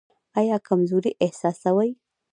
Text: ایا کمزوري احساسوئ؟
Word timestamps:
ایا 0.39 0.57
کمزوري 0.67 1.11
احساسوئ؟ 1.23 1.89